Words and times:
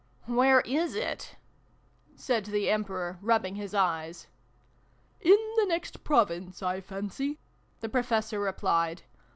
"Where 0.25 0.61
is 0.61 0.95
it?" 0.95 1.35
said 2.15 2.45
the 2.45 2.71
Emperor, 2.71 3.19
rubbing 3.21 3.53
his 3.53 3.75
eyes. 3.75 4.25
"In 5.19 5.37
the 5.57 5.65
next 5.67 6.03
Province, 6.03 6.63
I 6.63 6.81
fancy," 6.81 7.37
the 7.81 7.87
Pro 7.89 8.01
fessor 8.01 8.39
replied. 8.39 9.03